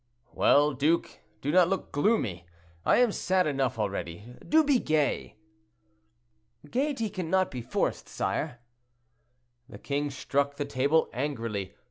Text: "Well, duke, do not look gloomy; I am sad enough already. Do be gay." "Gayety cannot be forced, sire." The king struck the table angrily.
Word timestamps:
"Well, 0.33 0.73
duke, 0.73 1.19
do 1.41 1.51
not 1.51 1.67
look 1.67 1.91
gloomy; 1.91 2.47
I 2.87 2.97
am 2.97 3.11
sad 3.11 3.45
enough 3.45 3.77
already. 3.77 4.33
Do 4.49 4.63
be 4.63 4.79
gay." 4.79 5.35
"Gayety 6.67 7.07
cannot 7.07 7.51
be 7.51 7.61
forced, 7.61 8.09
sire." 8.09 8.61
The 9.69 9.77
king 9.77 10.09
struck 10.09 10.55
the 10.55 10.65
table 10.65 11.07
angrily. 11.13 11.75